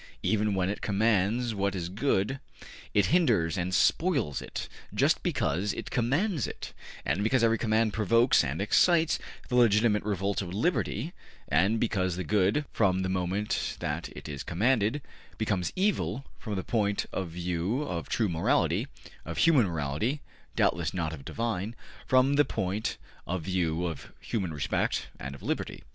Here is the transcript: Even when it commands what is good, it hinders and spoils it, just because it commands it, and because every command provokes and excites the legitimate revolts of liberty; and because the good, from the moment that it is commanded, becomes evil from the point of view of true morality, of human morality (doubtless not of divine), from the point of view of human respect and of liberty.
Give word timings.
Even 0.23 0.55
when 0.55 0.67
it 0.67 0.81
commands 0.81 1.53
what 1.53 1.75
is 1.75 1.87
good, 1.87 2.39
it 2.91 3.05
hinders 3.13 3.55
and 3.55 3.71
spoils 3.71 4.41
it, 4.41 4.67
just 4.95 5.21
because 5.21 5.73
it 5.73 5.91
commands 5.91 6.47
it, 6.47 6.73
and 7.05 7.23
because 7.23 7.43
every 7.43 7.59
command 7.59 7.93
provokes 7.93 8.43
and 8.43 8.59
excites 8.63 9.19
the 9.47 9.55
legitimate 9.55 10.01
revolts 10.03 10.41
of 10.41 10.55
liberty; 10.55 11.13
and 11.49 11.79
because 11.79 12.15
the 12.15 12.23
good, 12.23 12.65
from 12.73 13.03
the 13.03 13.09
moment 13.09 13.77
that 13.79 14.09
it 14.15 14.27
is 14.27 14.41
commanded, 14.41 15.03
becomes 15.37 15.71
evil 15.75 16.25
from 16.39 16.55
the 16.55 16.63
point 16.63 17.05
of 17.13 17.29
view 17.29 17.83
of 17.83 18.09
true 18.09 18.27
morality, 18.27 18.87
of 19.23 19.37
human 19.37 19.67
morality 19.67 20.19
(doubtless 20.55 20.95
not 20.95 21.13
of 21.13 21.23
divine), 21.23 21.75
from 22.07 22.37
the 22.37 22.43
point 22.43 22.97
of 23.27 23.43
view 23.43 23.85
of 23.85 24.11
human 24.19 24.51
respect 24.51 25.09
and 25.19 25.35
of 25.35 25.43
liberty. 25.43 25.83